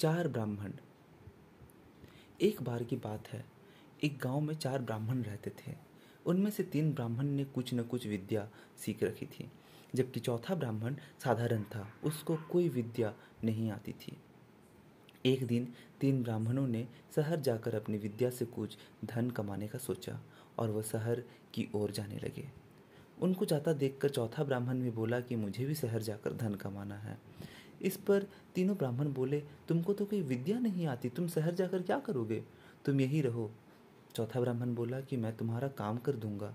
चार 0.00 0.28
ब्राह्मण। 0.28 0.72
एक 2.40 2.62
बार 2.62 2.84
की 2.84 2.96
बात 2.96 3.28
है, 3.28 3.44
एक 4.04 4.18
गाँव 4.18 4.40
में 4.40 4.54
चार 4.54 4.82
ब्राह्मण 4.82 5.22
रहते 5.22 5.50
थे। 5.50 5.74
उनमें 6.26 6.50
से 6.50 6.62
तीन 6.62 6.92
ब्राह्मण 6.92 7.24
ने 7.24 7.44
कुछ 7.44 7.74
न 7.74 7.82
कुछ 7.82 8.06
विद्या 8.06 8.48
सीख 8.78 9.02
रखी 9.02 9.26
थी, 9.26 9.50
जबकि 9.94 10.20
चौथा 10.20 10.54
ब्राह्मण 10.54 10.94
साधारण 11.24 11.62
था, 11.62 11.92
उसको 12.04 12.36
कोई 12.36 12.68
विद्या 12.68 13.14
नहीं 13.44 13.70
आती 13.70 13.92
थी। 13.92 14.16
एक 15.26 15.46
दिन 15.46 15.72
तीन 16.00 16.22
ब्राह्मणों 16.22 16.66
ने 16.66 16.88
शहर 17.16 17.40
जाकर 17.40 17.74
अपनी 17.74 17.98
विद्या 17.98 18.30
से 18.30 18.44
कुछ 18.44 18.76
धन 19.04 19.30
कमाने 19.30 19.68
का 19.68 19.78
सोचा 19.78 20.20
और 20.58 20.70
वह 20.70 20.82
शहर 20.82 21.22
की 21.54 21.68
ओर 21.74 21.90
जाने 21.90 22.18
लगे। 22.18 22.48
उनको 23.22 23.44
जाता 23.44 23.72
देखकर 23.72 24.08
चौथा 24.08 24.44
ब्राह्मण 24.44 24.80
भी 24.80 24.90
बोला 24.90 25.20
कि 25.20 25.36
मुझे 25.36 25.64
भी 25.64 25.74
शहर 25.74 26.02
जाकर 26.02 26.32
धन 26.32 26.54
कमाना 26.54 26.94
है। 26.94 27.18
इस 27.82 27.96
पर 27.96 28.26
तीनों 28.54 28.76
ब्राह्मण 28.76 29.12
बोले, 29.12 29.42
तुमको 29.68 29.92
तो 29.92 30.04
कोई 30.04 30.20
विद्या 30.22 30.58
नहीं 30.58 30.86
आती, 30.86 31.08
तुम 31.08 31.28
शहर 31.28 31.54
जाकर 31.54 31.82
क्या 31.82 31.98
करोगे? 31.98 32.42
तुम 32.84 33.00
यही 33.00 33.20
रहो। 33.20 33.50
चौथा 34.14 34.40
ब्राह्मण 34.40 34.74
बोला 34.74 35.00
कि, 35.00 35.16
मैं 35.16 35.36
तुम्हारा 35.36 35.68
काम 35.68 35.98
कर 35.98 36.16
दूँगा। 36.16 36.54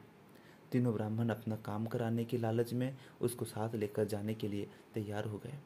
तीनों 0.72 0.94
ब्राह्मण 0.94 1.30
अपना 1.30 1.56
काम 1.56 1.86
कराने 1.86 2.26
के 2.26 2.38
लालच 2.38 2.74
में 2.74 2.98
उसको 3.22 3.46
साथ 3.46 3.76
लेकर 3.76 4.06
जाने 4.06 4.34
के 4.34 4.48
लिए 4.48 4.68
तैयार 4.94 5.26
हो 5.26 5.38
गए। 5.38 5.58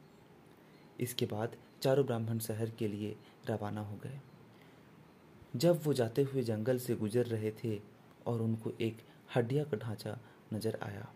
इसके 1.00 1.26
बाद 1.26 1.56
चारों 1.82 2.06
ब्राह्मण 2.06 2.40
शहर 2.40 2.70
के 2.70 2.88
लिए 2.88 3.16
रवाना 3.50 3.82
हो 3.82 3.96
गए। 3.96 4.20
जब 5.56 5.82
वो 5.84 5.94
जाते 5.94 6.24
हुए 6.24 6.44
जंगल 6.44 6.78
से 6.78 6.96
गुजर 6.96 7.26
रहे 7.26 7.52
थे 7.64 7.80
और 8.28 8.42
उनको 8.42 8.72
एक 8.82 8.98
हड्डिया 9.36 9.64
का 9.64 9.78
ढांचा 9.78 10.18
नज़र 10.54 10.78
आया, 10.84 11.08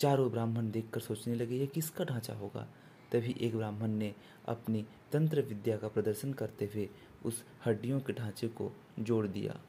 चारों 0.00 0.30
ब्राह्मण 0.30 0.70
देखकर 0.70 1.00
सोचने 1.00 1.34
लगे, 1.34 1.56
ये 1.56 1.66
किसका 1.66 2.04
ढांचा 2.04 2.34
होगा? 2.34 2.66
तभी 3.12 3.34
एक 3.40 3.56
ब्राह्मण 3.56 3.90
ने 3.90 4.14
अपनी 4.48 4.84
तंत्र 5.12 5.42
विद्या 5.42 5.76
का 5.76 5.88
प्रदर्शन 5.88 6.32
करते 6.32 6.70
हुए 6.74 6.88
उस 7.24 7.42
हड्डियों 7.66 8.00
के 8.00 8.12
ढांचे 8.12 8.48
को 8.48 8.70
जोड़ 9.00 9.26
दिया, 9.26 9.60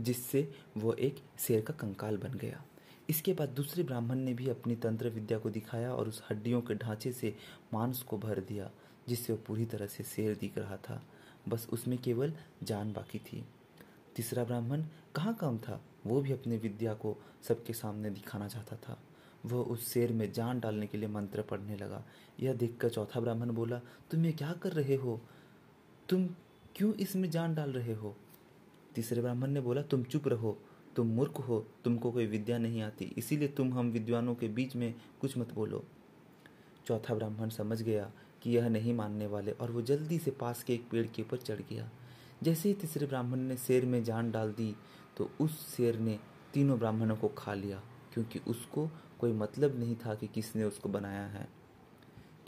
जिससे 0.00 0.48
वो 0.76 0.92
एक 0.92 1.22
शेर 1.38 1.60
का 1.60 1.74
कंकाल 1.74 2.16
बन 2.16 2.38
गया। 2.38 2.62
इसके 3.10 3.32
बाद 3.32 3.48
दूसरे 3.48 3.82
ब्राह्मण 3.82 4.18
ने 4.18 4.34
भी 4.34 4.48
अपनी 4.48 4.76
तंत्र 4.76 5.08
विद्या 5.08 5.38
को 5.38 5.50
दिखाया 5.50 5.92
और 5.94 6.08
उस 6.08 6.22
हड्डियों 6.30 6.60
के 6.60 6.74
ढांचे 6.74 7.12
से 7.12 7.34
मांस 7.74 8.02
को 8.02 8.18
भर 8.18 8.40
दिया, 8.40 8.70
जिससे 9.08 9.32
वो 9.32 9.38
पूरी 9.46 9.64
तरह 9.64 9.86
से 9.86 10.04
शेर 10.04 10.34
दिख 10.36 10.58
रहा 10.58 10.76
था। 10.78 11.02
बस 11.48 11.66
उसमें 11.72 11.98
केवल 11.98 12.32
जान 12.62 12.92
बाकी 12.92 13.18
थी। 13.18 13.44
तीसरा 14.16 14.44
ब्राह्मण 14.44 14.82
कहाँ 15.14 15.34
काम 15.34 15.58
था? 15.58 15.80
वो 16.06 16.20
भी 16.20 16.32
अपनी 16.32 16.56
विद्या 16.56 16.94
को 16.94 17.16
सबके 17.42 17.72
सामने 17.72 18.10
दिखाना 18.10 18.48
चाहता 18.48 18.76
था। 18.78 18.98
वह 19.46 19.62
उस 19.62 19.92
शेर 19.92 20.12
में 20.12 20.30
जान 20.32 20.60
डालने 20.60 20.86
के 20.86 20.98
लिए 20.98 21.08
मंत्र 21.08 21.42
पढ़ने 21.42 21.76
लगा। 21.76 22.02
यह 22.40 22.54
देखकर 22.54 22.88
चौथा 22.88 23.20
ब्राह्मण 23.20 23.50
बोला, 23.50 23.80
तुम 24.10 24.24
ये 24.24 24.32
क्या 24.32 24.52
कर 24.52 24.72
रहे 24.72 24.94
हो? 24.94 25.20
तुम 26.08 26.26
क्यों 26.76 26.92
इसमें 26.94 27.30
जान 27.30 27.54
डाल 27.54 27.72
रहे 27.72 27.94
हो? 27.94 28.16
तीसरे 28.94 29.22
ब्राह्मण 29.22 29.50
ने 29.50 29.60
बोला, 29.60 29.82
तुम 29.82 30.02
चुप 30.04 30.28
रहो, 30.28 30.56
तुम 30.96 31.06
मूर्ख 31.06 31.38
हो, 31.38 31.58
तुमको 31.84 32.10
कोई 32.12 32.26
विद्या 32.26 32.58
नहीं 32.58 32.82
आती, 32.82 33.04
इसीलिए 33.18 33.48
तुम 33.48 33.72
हम 33.74 33.90
विद्वानों 33.90 34.34
के 34.34 34.48
बीच 34.48 34.76
में 34.76 34.94
कुछ 35.20 35.36
मत 35.38 35.52
बोलो। 35.54 35.84
चौथा 36.86 37.14
ब्राह्मण 37.14 37.48
समझ 37.50 37.80
गया 37.82 38.10
कि 38.42 38.50
यह 38.50 38.68
नहीं 38.68 38.94
मानने 38.94 39.26
वाले 39.26 39.52
और 39.52 39.70
वो 39.70 39.82
जल्दी 39.82 40.18
से 40.18 40.30
पास 40.30 40.62
के 40.62 40.74
एक 40.74 40.88
पेड़ 40.90 41.06
के 41.06 41.22
ऊपर 41.22 41.36
चढ़ 41.38 41.60
गया। 41.70 41.90
जैसे 42.42 42.68
ही 42.68 42.74
तीसरे 42.74 43.06
ब्राह्मण 43.06 43.38
ने 43.38 43.56
शेर 43.56 43.84
में 43.86 44.02
जान 44.04 44.30
डाल 44.30 44.52
दी 44.52 44.74
तो 45.16 45.30
उस 45.40 45.76
शेर 45.76 45.98
ने 45.98 46.18
तीनों 46.54 46.78
ब्राह्मणों 46.78 47.16
को 47.16 47.28
खा 47.28 47.54
लिया, 47.54 47.82
क्योंकि 48.14 48.38
उसको 48.46 48.88
कोई 49.20 49.32
मतलब 49.32 49.78
नहीं 49.78 49.96
था 49.96 50.14
कि 50.14 50.26
किसने 50.26 50.64
उसको 50.64 50.88
बनाया 50.88 51.26
है। 51.26 51.48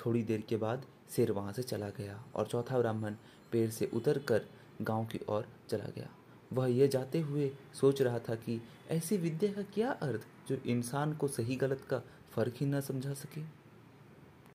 थोड़ी 0.06 0.22
देर 0.22 0.40
के 0.40 0.56
बाद 0.56 0.86
शेर 1.10 1.32
वहाँ 1.32 1.52
से 1.52 1.62
चला 1.62 1.88
गया 1.88 2.24
और 2.34 2.46
चौथा 2.46 2.78
ब्राह्मण 2.78 3.14
पेड़ 3.52 3.70
से 3.70 3.90
उतर 3.94 4.18
कर 4.18 4.42
गाँव 4.82 5.04
की 5.04 5.20
ओर 5.28 5.48
चला 5.70 5.90
गया। 5.96 6.08
वह 6.52 6.66
यह 6.66 6.86
जाते 6.86 7.20
हुए 7.20 7.50
सोच 7.74 8.02
रहा 8.02 8.18
था 8.18 8.34
कि 8.34 8.60
ऐसी 8.90 9.16
विद्या 9.16 9.52
का 9.52 9.62
क्या 9.62 9.90
अर्थ 9.90 10.26
जो 10.48 10.56
इंसान 10.66 11.14
को 11.14 11.28
सही 11.28 11.56
गलत 11.56 11.80
का 11.90 12.02
फ़र्क 12.30 12.54
ही 12.56 12.66
न 12.66 12.80
समझा 12.80 13.14
सके। 13.14 13.40